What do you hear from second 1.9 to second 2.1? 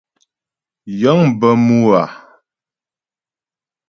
a.